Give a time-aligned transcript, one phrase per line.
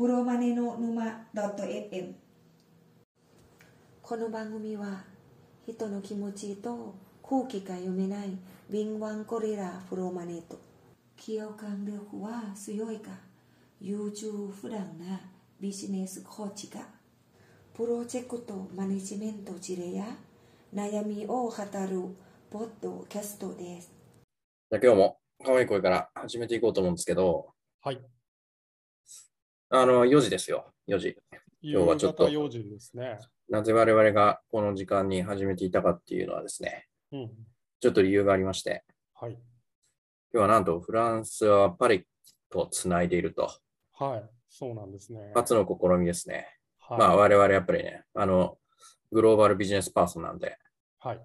[0.00, 2.14] プロマネの沼 .fm
[4.00, 5.04] この番組は
[5.66, 8.30] 人の気持ちと空気が読めない
[8.70, 10.58] 敏腕ゴリラプロマネと
[11.22, 13.10] 共感力は強いか？
[13.78, 15.20] 優柔不断な
[15.60, 16.80] ビジネスコーチが
[17.74, 20.06] プロジェクトマネジメント事例や？
[20.74, 22.16] 悩みを語る
[22.50, 23.92] ポッドキャストです。
[24.70, 27.48] じゃあ今日も可愛い声から始めていこうと思うんですけど、
[27.82, 28.00] はい。
[29.72, 31.16] あの、4時ですよ、4時。
[31.62, 33.18] 今日はちょっと夕方4時ですね。
[33.48, 37.30] なぜ我々がこの時間に始めていたかっていうのはですね、うん。
[37.78, 39.32] ちょっと理由がありまして、はい。
[39.32, 39.40] 今
[40.32, 42.04] 日はなんとフランスはパリ
[42.50, 43.48] とつないでいると、
[43.92, 44.30] はい。
[44.48, 45.30] そうなんですね。
[45.36, 46.48] 初の試みですね。
[46.80, 46.98] はい。
[46.98, 48.58] まあ我々やっぱりね、あの、
[49.12, 50.58] グローバルビジネスパーソンなんで、
[50.98, 51.20] はい。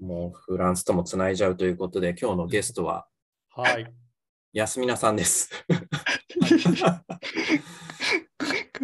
[0.00, 3.06] もうフランスともつないじゃうということで、今日のゲストは
[3.48, 3.90] はい。
[4.52, 5.50] 安皆さんです。
[6.44, 6.50] こ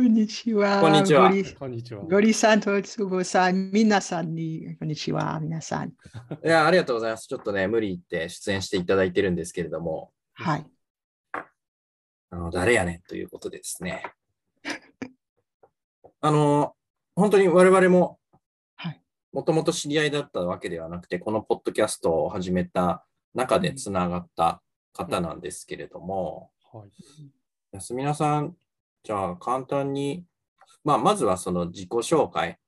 [0.01, 0.81] んにちは。
[0.81, 2.02] こんにちはゴリこんにちは。
[2.05, 5.91] ゴリさんとつぼさん、皆さんに、こんにちは、皆さん。
[5.91, 5.93] い
[6.43, 7.29] や、ありがとうございます。
[7.29, 10.67] ちょっとね、無理言って出演していただいてるんですけれども、はい。
[12.30, 14.05] あの誰やねんということでですね。
[16.23, 16.74] あの、
[17.15, 18.19] 本当に我々も
[18.77, 19.02] はい。
[19.33, 24.63] もともと知り合いだったわけではなくて、このポッドキャストを始めた中でつながった
[24.95, 26.91] 方なんですけれども、はい。
[27.73, 28.57] 安皆さん、
[29.04, 30.24] じゃあ簡単に、
[30.82, 32.59] まあ、まずはその自己紹介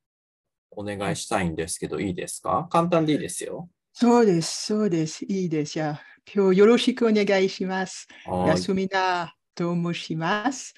[0.71, 2.69] お願いしたいんですけど、いいですか？
[2.71, 3.69] 簡単でいいですよ。
[3.93, 5.25] そうです、そうです。
[5.25, 5.73] いいです。
[5.73, 6.01] じゃあ
[6.33, 8.07] 今日よろしくお願いします。
[8.47, 10.73] 安みなと申します。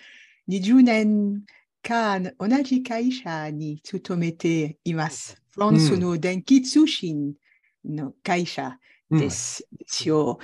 [0.48, 1.42] 20年
[1.82, 5.36] 間、同じ会社に勤めています。
[5.50, 7.34] フランスの電気通信
[7.84, 8.78] の会社
[9.10, 9.66] です
[10.06, 10.38] よ。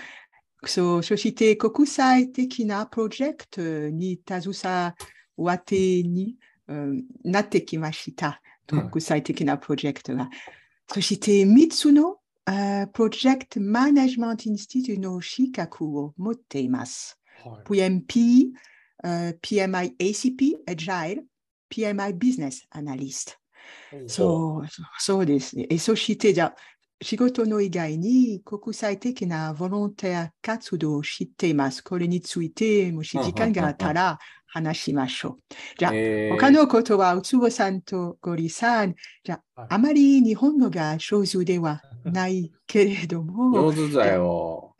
[0.65, 4.95] そうそして国際的なプロジェクトに携
[5.37, 6.37] わってに、
[6.69, 8.41] うんなってきました。
[8.73, 10.31] うん国際的なプロジェクトが。
[10.89, 17.19] そして3つのあープロジェクトマネジメントインスティテュの資格を持っています。
[17.45, 17.65] はい。
[17.65, 18.51] PMP、
[19.03, 21.23] あー PMI ACP、Agile、
[21.71, 23.37] PMI Business Analyst。
[24.07, 25.67] そうそうそうですね。
[25.71, 26.55] えそして、じゃあ
[27.03, 31.83] 仕事の以外に国際的なボランティア活動を知っています。
[31.83, 35.55] これについて、もし時間があったら話しましょう。
[35.79, 38.95] じゃあ、えー他のことは、うつぼさんとゴリさん、
[39.25, 44.75] じゃあ、はいあまり日本語が上手ではないけれども、上手だよ。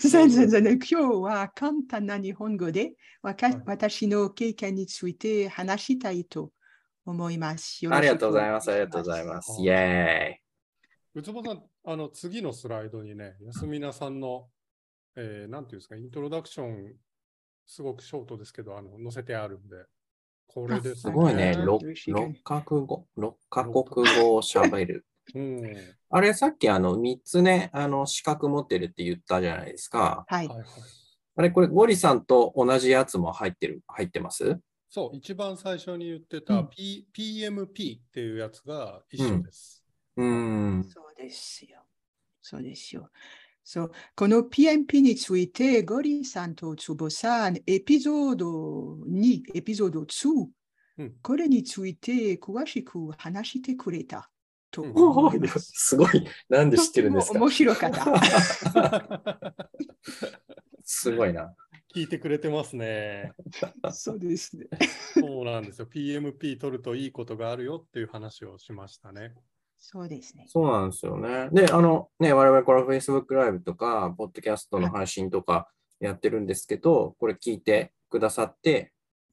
[0.00, 2.92] 全然全然今日は簡単な日本語で
[3.22, 6.52] わかはい私の経験について話したいと
[7.04, 7.80] 思います。
[7.90, 8.70] ありがとうございます。
[8.70, 9.60] ありがとうございます。
[9.60, 10.39] イェーイ。
[11.14, 14.48] うつぼさん、あの、次のスライドにね、安皆さんの、
[15.16, 16.94] えー、なんていうんですか、イントロダクション、
[17.66, 19.76] すごくショートですけど、あの、載せてあるんで、
[20.46, 21.54] これですすごいね。
[21.56, 25.06] あ六嬉しい六カ国語、六カ国語を喋る。
[25.34, 25.76] うん。
[26.10, 30.24] あれ、さっきあの、3つね、あの、資格持ってるって言ったじゃないですか。
[30.28, 30.66] はいはいはい。
[31.36, 34.60] あれ、これ、ゴリさんと同じやつも入ってる、入ってます？
[34.88, 39.78] そう、一番最初に言ってたうん P、PMP っていうやつが一緒です。
[39.78, 40.84] うーん。
[40.84, 41.82] そうですよ。
[42.40, 43.10] そうですよ。
[43.62, 50.46] そうこの PMP について、ゴリさんとつぼさん、エピソード2、エピソード2、
[50.98, 54.30] うんこれについて詳しく話してくれた
[54.70, 55.72] とうん思います。
[55.74, 56.26] すごい。
[56.48, 57.38] なんで知ってるんですか？
[57.38, 59.60] 面白かった。
[60.84, 61.54] すごいな。
[61.94, 63.32] 聞いてくれてますね。
[63.92, 64.66] そうですね。
[65.14, 65.86] そうなんですよ。
[65.86, 69.34] PMP 取るといいことがあるよっていう話をしましたね。
[69.80, 70.44] そうですね。
[70.46, 71.48] そうなんですよね。
[71.52, 75.68] で、あの、ね、我々これ Facebook ライブとか、ポッドキャストの配信とか
[75.98, 78.92] やってるんですけど、これ聞いてくださって、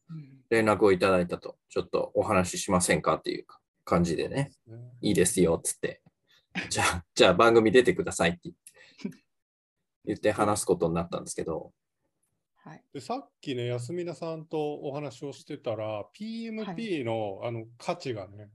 [0.09, 3.45] うん連絡をいただいたと、ちょっとお話ししませんかっていう
[3.83, 4.51] 感じでね、
[5.01, 6.01] いいですよ、つって。
[6.69, 8.53] じゃあ、じゃあ番組出てくださいって
[10.05, 11.73] 言って話すことになったんですけど、
[12.55, 12.83] はい。
[12.93, 18.49] でさっきね、安皆さんとお話をしてたら、PMP の,、あの価値がね、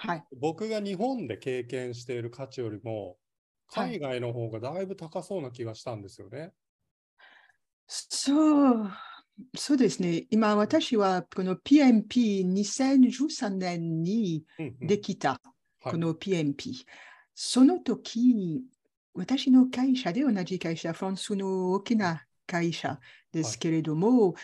[0.00, 0.24] はい。
[0.40, 3.16] 僕が日本で経験している価値よりも、はい
[3.72, 6.50] 海外の方がだいぶ高そうな気がしたんですよね。
[7.86, 8.90] そう、
[9.56, 10.26] そうですね。
[10.30, 15.40] 今、私はこの PMP2013 年にうんうんできた、はい
[15.92, 16.84] この PMP。
[17.34, 18.62] その時、
[19.14, 22.98] 私の会社で同じ会社、フランスの大きな会社
[23.32, 24.34] ですけれども、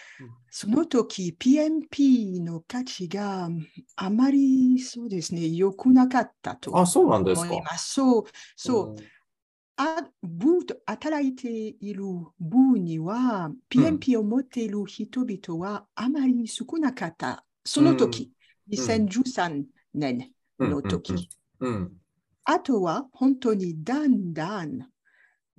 [0.50, 3.48] その時 PMP の価値が
[3.96, 7.76] あまりそうですね、良くなかったとあ、そうなんですか。
[7.78, 8.24] そう、
[8.54, 9.00] そう。
[9.02, 9.06] ん
[9.78, 12.02] あ部と働いている
[12.40, 17.44] 部には、PMP を持っている人々はあまり少なかった。
[17.64, 18.32] その時、
[18.68, 21.28] 2013年の時。
[21.60, 21.74] うん。
[21.74, 21.92] うん
[22.48, 24.78] あとは本当にだんだん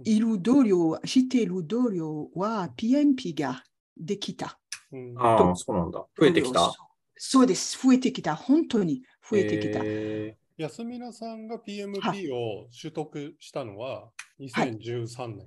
[0.03, 3.63] いる同僚、している同僚は PMP が
[3.95, 4.59] できた。
[4.91, 6.05] うんああ、そうなんだ。
[6.17, 6.73] 増えてきた。
[7.15, 7.81] そうです。
[7.81, 8.35] 増えてきた。
[8.35, 9.81] 本当に増えてきた。
[9.83, 14.09] へ安 mina さんが PMP を取得したのは
[14.39, 15.45] 2013年。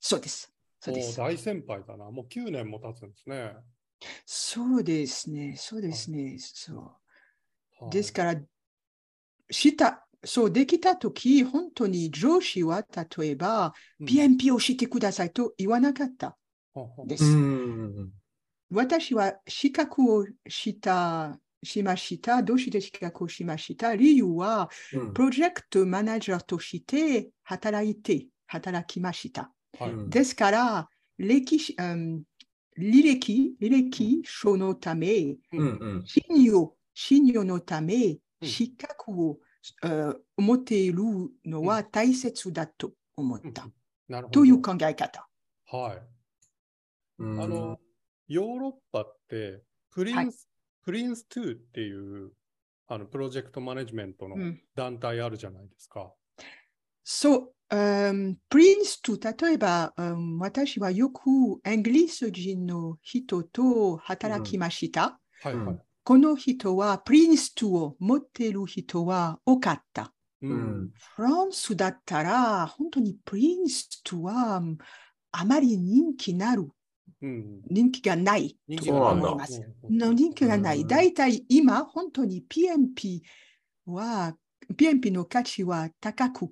[0.00, 0.52] そうです。
[0.80, 1.20] そうです。
[1.20, 2.10] お大先輩だな。
[2.10, 3.54] もう9年も経つんですね。
[4.26, 5.54] そうですね。
[5.56, 6.36] そうですね。
[6.38, 6.76] そう。
[7.84, 8.40] はいですから、
[9.50, 12.84] した、そうできたとき、本当に上司は
[13.18, 16.36] 例えば、うん PMP をしてくださいと言わなかった
[17.06, 17.24] です。
[17.24, 18.10] ん。
[18.70, 22.42] 私は資格をした、しました。
[22.42, 29.52] どうして資格をしました理由は、うんプロジェクトマネージャーとして働いて、働きました。
[29.78, 32.22] はいうんですから、歴史、うん
[32.78, 35.62] 履歴、履歴書のため、うんう
[35.98, 36.02] ん。
[36.06, 37.94] 信用、信用のため、
[38.40, 39.51] うん資格を、えー
[40.36, 41.02] 持っている
[41.44, 43.68] のは大切だと思った、
[44.08, 44.40] なるほど。
[44.40, 45.28] という考え方。
[45.66, 46.02] はい。
[47.18, 47.78] うんあの、
[48.28, 50.30] ヨーロッパって、プリンス、はい
[50.84, 52.32] プリンス2っていう
[52.88, 56.12] あのプロジェクトマネジメントのうん団体あるじゃないですか。
[57.04, 59.16] そう、うんプリンスと
[59.46, 61.20] 例えば、うん私はよく
[61.64, 65.20] イギリス人の人と働きました。
[65.40, 65.78] はいはい。
[66.04, 70.12] この人はプリンス2を持っている人は多かった。
[70.42, 70.90] ううん。
[71.14, 74.78] フランスだったら、本当にプリンス2はうん
[75.30, 76.68] あまり人気なる、
[77.22, 77.62] うん。
[77.70, 79.62] 人気がないと思います。
[79.88, 80.80] 人気がない。
[80.80, 83.20] うん大体今、本当に PMP
[83.86, 84.36] は、
[84.74, 86.48] PMP の価値は高く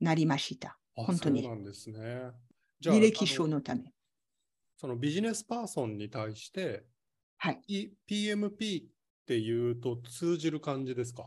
[0.00, 0.78] なりました。
[0.96, 2.30] あ本当にそうなんですね。
[2.80, 3.82] じゃあ履歴書のため。
[4.76, 6.84] そのビジネスパーソンに対して、
[7.36, 7.60] はい。
[7.68, 8.93] い PMP
[9.24, 11.26] っていうと通じる感じですか？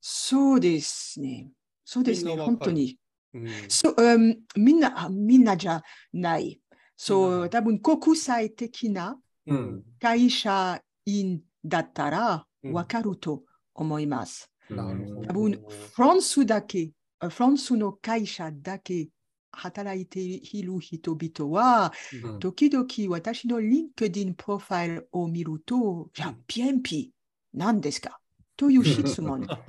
[0.00, 1.50] そうですね。
[1.84, 2.34] そうですね。
[2.34, 2.96] 本当に。
[3.34, 3.46] うん。
[3.68, 5.82] そう、うんみんな、あみんなじゃ
[6.14, 6.58] ない。
[6.96, 9.84] そう、多分国際的なうん。
[10.00, 13.42] 会社員だったらうんわかると
[13.74, 14.50] 思います。
[14.70, 15.62] なるほど多分
[15.92, 19.08] フランスだけ、あフランスの会社だけ
[19.56, 21.92] 働いている人々は、
[22.24, 27.08] うん時々私の LinkedIn プロファイルを見ると、じゃあうん PMP
[27.54, 28.20] 何ですか？
[28.56, 29.60] という質問が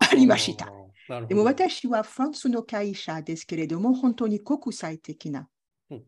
[0.00, 0.68] ありました。
[1.28, 5.48] でも私はフランスの会社ですけれども、本当に国際的な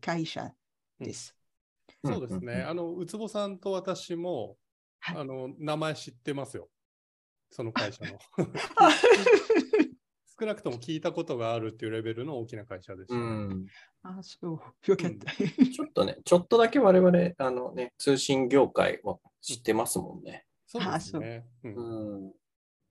[0.01, 0.51] 会社
[0.99, 1.35] です。
[2.03, 2.63] そうですね。
[2.63, 4.57] あの、うつぼさんと私も、
[4.99, 6.69] はいあの、名前知ってますよ。
[7.49, 8.19] その会社の。
[10.39, 13.19] 少なくとも聞いたことがあるっていうレベルの大きな会社でしたね。
[13.19, 13.65] うん。
[14.03, 15.31] あ、そう、よかった。
[15.35, 20.45] ちょっとね、ちょっとだけ我々、あのね、通信業界は知ってますもんね。
[20.65, 21.45] そうですね。
[21.63, 22.31] うんうん。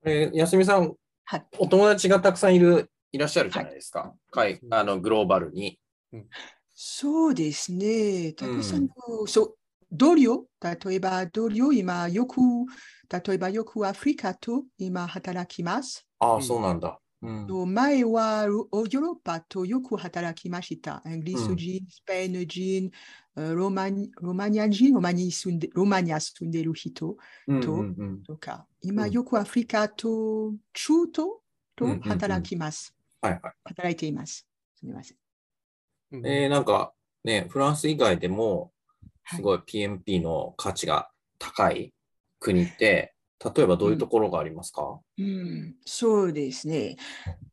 [0.05, 0.93] えー、安見さん、
[1.25, 4.13] はいお友達がたくさんいる、いらっしゃるじゃないですか。
[4.31, 5.79] はい、あの、グローバルに。
[6.73, 8.33] そうですね。
[8.33, 9.55] たくさんの、そう、
[9.91, 12.39] 同僚、例えば同僚、今よく、
[13.11, 16.07] 例えばよくアフリカと今働きます。
[16.19, 16.99] ああ、うんそうなんだ。
[17.21, 17.47] うん。
[17.47, 21.01] と前はヨーロッパとよく働きました。
[21.05, 22.91] イギリス人、スペイン人、
[23.35, 31.29] ロマニロマニア人、ロマニ住んでロマニア住んでる人うんとうんうんとか、今うんよくアフリカと中東
[31.75, 32.95] と働きます。
[33.21, 33.41] はいはい。
[33.65, 34.47] 働いています。
[34.75, 35.17] すみません。
[36.11, 38.71] うんえー、なんかね、フランス以外でも、はい
[39.35, 41.93] すごい PMP の価値が高い
[42.39, 46.97] 国って、例えばどういうところがありますか、うん、そうですね。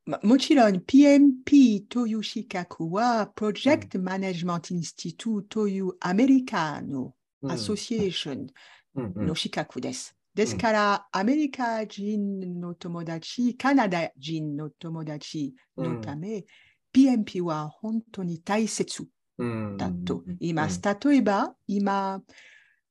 [0.04, 7.52] まもちろん PMP という資格は、 Project Management Institute というアメリカのうん。
[7.52, 8.46] アソシエーション
[8.94, 9.12] うん。
[9.16, 9.26] うん。
[9.26, 10.16] の資格です。
[10.34, 16.44] ですから、アメリカ人の友達、カナダ人の友達のため、
[16.92, 19.06] PMP は本当に大切
[19.38, 19.76] うん。
[19.76, 20.80] だと言います。
[20.82, 22.22] 例えば、今、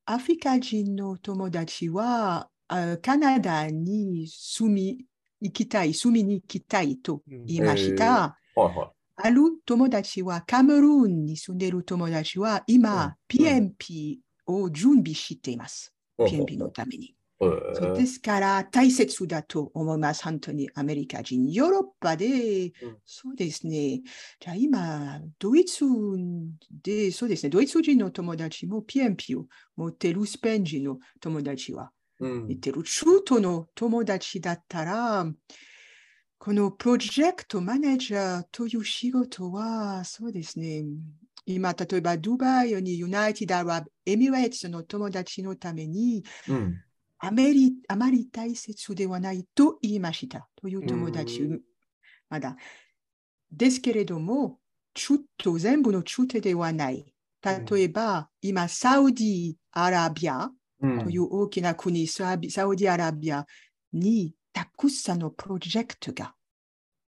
[0.06, 5.06] アフリカ人の友達は、あカナダに住み
[5.42, 8.38] 行きたい、住みに行きたいとうん言いました。
[8.56, 8.90] はいはい。
[9.18, 15.94] ある友達は、カメルーンに住んでいる友達は、今、PMP を準備しています。
[16.20, 17.08] PMP のために。
[17.08, 20.24] へそうーですから、大切だと思います。
[20.24, 21.50] 本当にアメリカ人。
[21.52, 22.28] ヨーロッパで、
[22.82, 24.02] うんそうですね。
[24.40, 25.86] じゃあ今、ドイツ
[26.84, 27.50] で、そうですね。
[27.50, 29.46] ドイツ人の友達も PMP を
[29.76, 32.84] 持っているスペイン人の友達はうん持っている。
[32.84, 35.26] 中東の友達だったら、
[36.38, 40.84] このプロジェクトマネージャーという仕事は、そうですね。
[41.46, 46.82] 今、例えば、ドバイにユナイティド・アラブ・エミレーツの友達のために、うん。
[47.18, 51.62] あまりあまり大切ではないと言いましたという友達、う
[52.30, 52.56] まだ。
[53.52, 54.60] ですけれども、
[54.94, 57.06] 中途全部の中途ではない。
[57.44, 60.52] 例えば、今、サウディアラビア
[60.82, 63.46] うんという大きな国、サビサウディアラビア
[63.94, 66.34] にたくさんのプロジェクトが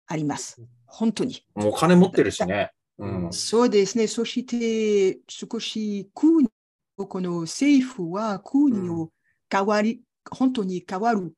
[0.06, 0.60] あります。
[0.86, 1.44] 本当に。
[1.54, 2.70] お金持ってるしね。
[2.98, 3.32] うん。
[3.32, 4.06] そうですね。
[4.06, 6.48] そして、少し国、
[6.96, 9.10] この政府は国を
[9.50, 11.34] 変わり、本当に変わる、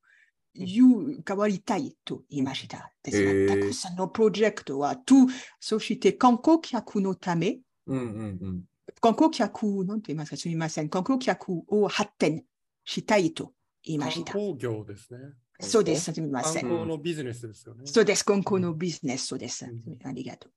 [0.55, 2.93] 変わりたいと言いました。
[3.03, 5.15] ですが、たくさんのプロジェクトは、と、
[5.61, 8.65] そして観光客のため、うんうんうん。
[9.01, 10.89] 観光客、なんて言いますか、すみません。
[10.89, 12.45] 観光客を発展
[12.85, 13.53] したいと
[13.85, 14.35] 言いま観した。
[14.35, 15.21] 光業ですね。
[15.61, 16.13] そうです。
[16.13, 16.63] すみま観せん。
[16.65, 17.85] 光のビジネスですよね。
[17.85, 18.25] そうです。
[18.25, 19.99] 観光のビジネス、そうですうん。
[20.05, 20.53] ありがとう。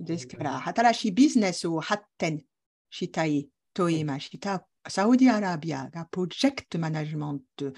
[0.00, 2.44] ですから、新しいビジネスを発展
[2.90, 4.66] したいと言いました。
[4.88, 7.72] サウジアラビアがプロジェクトマネジメント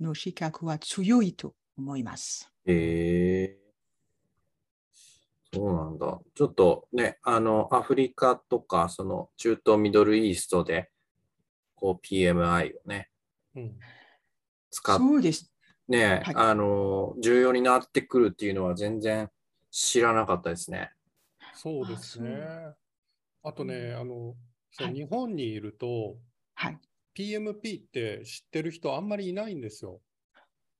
[0.00, 2.50] の資格は強いと思います。
[2.66, 2.72] へ
[3.44, 3.65] え。
[5.52, 6.20] そうなんだ。
[6.34, 10.90] ちょっとね、あの、アフリカとか、その中東ミドルイーストで、
[11.74, 13.10] こう PMI をね、
[13.54, 13.78] うん
[14.70, 15.52] 使っそうです。
[15.88, 19.30] ね、はいあの、重要になってくるっていうのは全然
[19.70, 20.90] 知らなかったですね。
[21.54, 22.46] そうですね。
[23.42, 24.34] あとね、あの、
[24.72, 26.16] そうはい日本にいると、
[26.54, 26.78] はい。
[27.14, 30.00] PMP って知ってる人あんまりいないんですよ。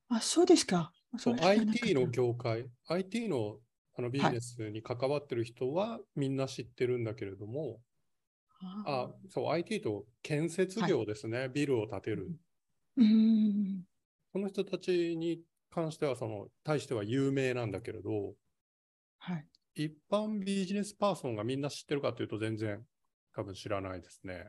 [0.08, 0.92] あ、そうですか。
[1.40, 3.56] IT の業界、IT の
[3.99, 7.81] あのビジネスに関わってる人はみんな知ってるんだけれども、
[8.85, 12.31] あそう IT と建設業ですね、ビルを建てる。
[12.97, 13.83] うーん。
[14.33, 18.35] この人たちに関しては、その、対しては有名なんだけれど、
[19.19, 19.47] はい。
[19.75, 22.83] 一般ビジネスパーソンがみんな知ってるかというと全然
[23.35, 24.47] 多分知らないですね。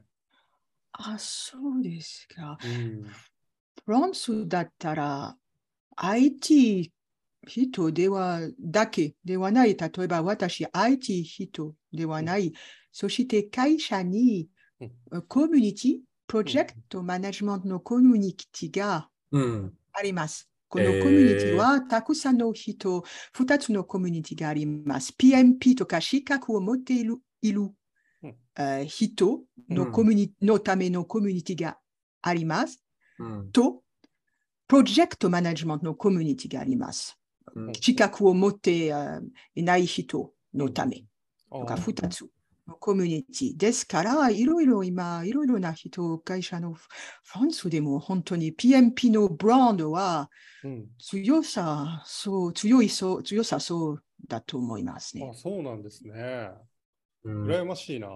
[0.94, 2.58] あ、そうですか。
[2.63, 3.04] うん。
[3.86, 5.38] フランスだったら
[5.96, 6.92] IT
[7.48, 9.75] 人ではだけではない。
[9.75, 12.54] 例えば私 IT 人ではない。
[12.92, 14.50] そして会社に
[15.12, 19.74] うんコミュニティ、プロジェクトマネジメントのコミュニティがうん。
[19.94, 20.50] あります。
[20.70, 25.13] このコえーミュニティはたくさんの人、二つのコミュニティがあります。
[25.18, 27.62] PMP とか資格を持っているいる、
[28.24, 31.77] うんえー人うんのコミュニ、のためのコミュニティが
[32.22, 32.84] あります。
[33.20, 33.51] うん。
[33.51, 33.82] と、
[34.68, 37.18] プロジェクトマネジメントのコミュニティがあります。
[37.56, 39.20] うん資格を持ってあ
[39.56, 41.04] いない人のため
[41.51, 42.25] あとか、ー二つ
[42.68, 46.88] のコミュニティですから、いろいろ今、いろいろな人、会社のフ
[47.36, 50.30] ランスでも本当に PMP のブランドは
[50.63, 50.88] うん。
[51.00, 55.34] 強さ、そう、強いそう、強さそうだと思いますねあ、。
[55.34, 56.50] そうなんですね。
[57.24, 58.10] うん羨ましいな。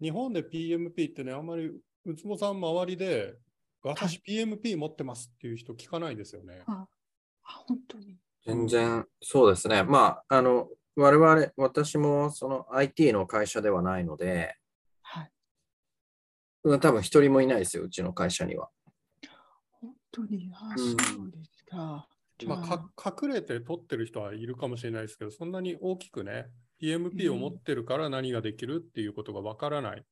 [0.00, 3.34] 日本で PMP ってね、あんまり、うつぼさん周りで、
[3.82, 6.62] 私 PMP 持ってますっていう人聞かないですよね。
[6.66, 6.86] あ、
[7.46, 8.18] 本当に。
[8.44, 9.82] 全然、そうですね。
[9.82, 14.56] まあ、あの、我々、私もその IT の会社ではないので、
[15.02, 15.30] はい。
[16.64, 18.70] うん多分一人もいないですよ、うちの会社には。
[19.70, 20.50] 本当に？
[20.54, 22.08] あ、うんそうですか。
[22.46, 26.50] まあ、か隠れて取ってる人はいるかもしれないですけど、そんなに大きくね、
[26.82, 30.04] PMP を持ってるから何ができるっていうことがわからない。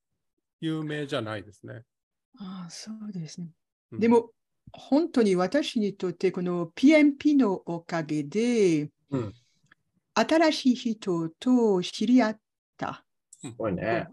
[0.61, 1.83] 有名じゃないですね。
[2.39, 3.49] あ、そうですね。
[3.93, 4.31] うんで、も、
[4.73, 9.35] 本当に私にとって、この PMP のおかげで、うん
[10.15, 12.39] 新しい人と知り合っ
[12.77, 13.05] た
[13.43, 13.53] と。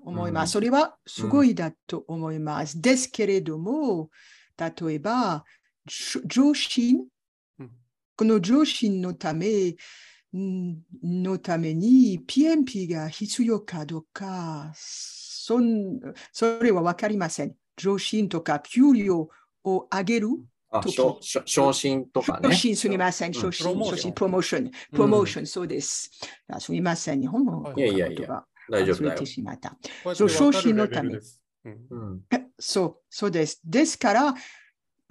[0.03, 0.49] 思います。
[0.49, 2.81] うそれはすごいだと思います。
[2.81, 4.09] ですけれども、
[4.57, 5.45] 例えば、
[6.25, 7.05] 上心
[7.59, 7.71] うん、
[8.17, 9.75] この上心のため、
[10.35, 15.99] んのために PMP が必要かどうか、そん
[16.31, 17.55] それは分かりません。
[17.77, 19.29] 上心とか給料
[19.63, 20.29] を上げる
[21.45, 22.49] 昇進とかね。
[22.49, 23.29] 昇進すみません。
[23.29, 23.33] うん。
[23.33, 26.11] 昇進、昇進、プロモーション、プロモーション、そうです。
[26.47, 27.21] あすみません。
[27.21, 28.07] 日本語はいいやいや。
[28.07, 29.25] いや言葉大丈夫だよ。
[30.15, 31.19] そう昇進のため
[32.57, 33.59] そう、そうです。
[33.65, 34.35] ですから、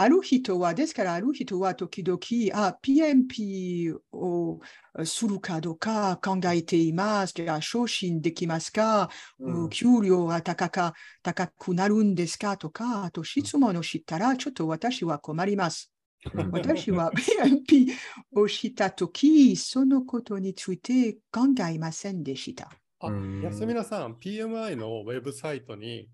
[0.02, 2.18] ある人は、ですから、ある人は時々、
[2.54, 4.58] あ、PMP を
[5.04, 7.34] するかどうか考えています。
[7.36, 12.56] じゃあ、昇進できますか、うん給料は高か高くなるんですか？
[12.56, 15.92] とか、あと質問を知ったら、ちょっと私は困ります。
[16.32, 17.92] うん私は PMP
[18.40, 21.40] をしたとき、そのことについて考
[21.70, 22.70] えませんでした。
[23.00, 26.08] あうん、安村さん、PMI のウェブサイトに、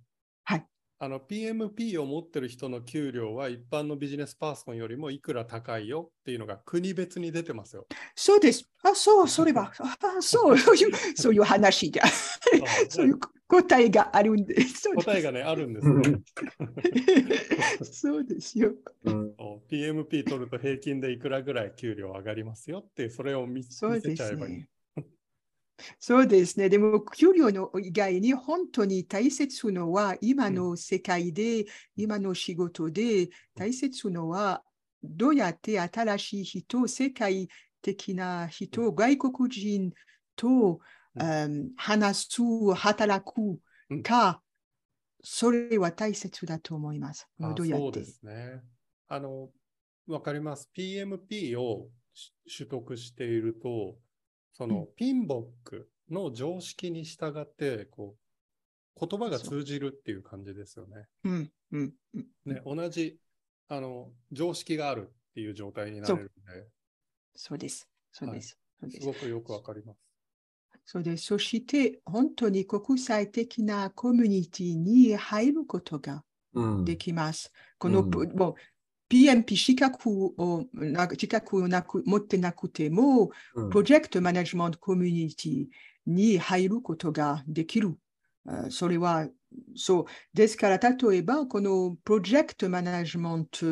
[0.45, 0.66] はい
[0.99, 7.87] あの PMP を持ってる人の給料は一般のビジネスパーソンよりもいくら高いよっていうのが国別に出てますよ。
[8.15, 8.67] そうです。
[8.83, 12.05] あ、そう、 それは、あそう、 そういう、そういう話じゃ。
[12.88, 14.59] そういう答えがあるんで。
[14.62, 16.21] す答えがね、あるんですね。
[17.83, 18.73] そうですよ。
[19.69, 24.65] PMP 取ると平均でいくらぐらい給料上がりますよって、それを見せちゃえばいい。
[25.78, 25.97] ね。
[25.99, 26.68] そうですね。
[26.68, 31.66] でも、給料の以外に本当に大切なのは、今の世界で、
[31.97, 34.62] 今の仕事で大切なのは、
[35.02, 37.49] どうやって新しい人、世界
[37.83, 39.92] 的な人、外国人
[40.35, 40.80] と、
[41.18, 43.59] うん話す、働く
[44.02, 44.42] か、
[45.23, 47.26] それは大切だと思います。
[47.40, 47.85] あどうやって？
[47.85, 48.04] そうで。
[48.04, 48.62] すね。
[49.09, 49.49] あの、
[50.06, 50.71] わかります。
[50.76, 53.97] PMP をし取得していると、
[54.57, 58.17] その、ピンボックの常識に従って、こ
[58.99, 61.07] う、言葉が通じるっていう感じですよね。
[61.25, 62.27] うん、うん、うん。
[62.47, 63.19] ね、同じ、
[63.69, 66.33] あの、常識があるっていう状態になれるんで、
[67.35, 67.87] そうです。
[68.13, 68.59] そうです。
[68.81, 69.99] そうですすごくよくわかります。
[70.87, 71.27] そうです。
[71.27, 77.53] そして、本当に国際的なコミュニティに入ることがうんできます。
[77.77, 78.55] この、うんもう
[79.09, 85.67] PMP 資格をな資格をなく持ってなくても、うんプロジェクトマネジメントコミュニティ
[86.07, 87.97] に入ることができる。
[88.49, 89.29] あそれは、
[89.75, 90.05] そう。
[90.33, 93.67] ですから、例えば、このプロジェクトマネジメント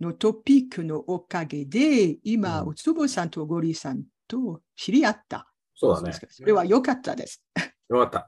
[0.00, 5.50] のトピックのおかげで、今、うんおつぼさんとゴリさんと知り合った。
[5.74, 6.12] そうだね。
[6.30, 7.42] それは良かったです。
[7.88, 8.26] よかった。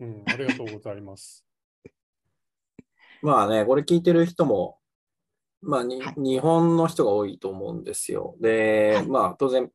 [0.00, 1.44] うん、ありがとうございます。
[3.22, 4.78] まあね、これ聞いてる人も、
[5.62, 8.36] まあに、はい日本の人が多いと思うんですよ。
[8.40, 9.70] で、はいまあ当然、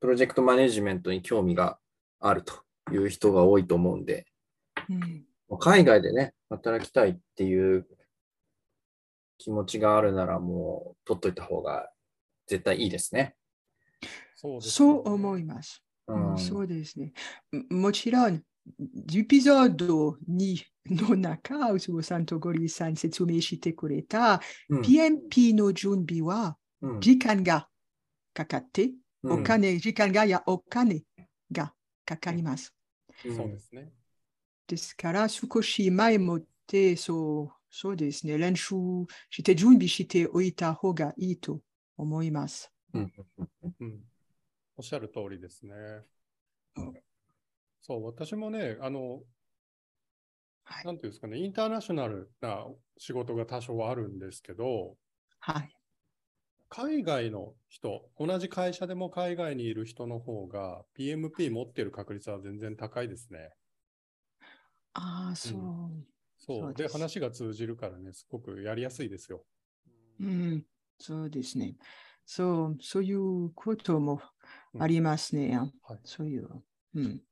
[0.00, 1.78] プロジェクトマネジメントに興味が
[2.20, 2.54] あると
[2.92, 4.26] いう人が多いと思うんで、
[4.88, 5.24] うん
[5.60, 7.86] 海外でね、働きたいっていう
[9.38, 11.90] 気持ちがあるなら、もう取っといた方が
[12.46, 13.34] 絶対いいですね。
[14.36, 15.82] そうですそう思います。
[16.06, 17.12] うんうんそうですね。
[17.70, 27.68] ももちろん、エピソード2の中、うつぼさんとゴリさん説明してくれた、うん PMP の準備はうん時間が
[28.34, 28.90] かかって、
[29.22, 31.02] うんお金、時間がやお金
[31.52, 31.72] が
[32.04, 32.72] かかります。
[33.24, 33.90] うんそうですね。
[34.66, 38.74] ですから、少し前もって、そう、そうですね、練習
[39.30, 41.60] して準備しておいた方がいいと
[41.96, 42.70] 思います。
[42.94, 43.12] うん
[43.80, 44.00] うん。
[44.76, 45.74] おっしゃる通りですね
[46.76, 46.94] うん。
[47.80, 49.22] そう、私もね、あの、
[50.68, 52.66] はいなんていうんですかね、インターナショナルな
[52.98, 54.96] 仕事が多少あるんですけど、
[55.40, 55.74] はい。
[56.70, 63.50] 海外の人、同じ会社でも海外にいる人の方が PMP 持ってる確率は全然高いですね。
[64.94, 66.06] ああ、そう。
[66.38, 66.56] そう。
[66.58, 69.44] でそうです話が通じるからね、すごくやりやすいですよ。
[70.20, 70.66] うん、
[70.98, 71.76] そうですね。
[72.24, 74.20] そう、そういうことも
[74.78, 75.58] ありますね。
[75.82, 76.48] はいそういう。
[76.94, 77.22] うん、